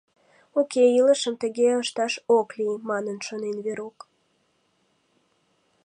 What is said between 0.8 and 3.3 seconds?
илышым тыге ышташ ок лий»,— манын